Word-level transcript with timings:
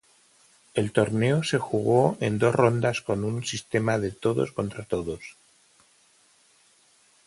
El 0.73 0.93
torneo 0.93 1.43
se 1.43 1.59
jugó 1.59 2.17
en 2.21 2.39
dos 2.39 2.55
rondas 2.55 3.01
con 3.01 3.23
un 3.23 3.45
sistema 3.45 3.99
de 3.99 4.09
todos 4.09 4.51
contra 4.51 4.83
todos. 4.83 5.37